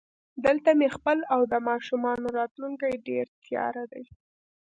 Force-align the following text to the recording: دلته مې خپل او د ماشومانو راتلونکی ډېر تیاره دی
دلته 0.45 0.69
مې 0.79 0.87
خپل 0.95 1.17
او 1.33 1.41
د 1.51 1.53
ماشومانو 1.69 2.27
راتلونکی 2.39 2.93
ډېر 3.07 3.25
تیاره 3.45 3.83
دی 3.93 4.03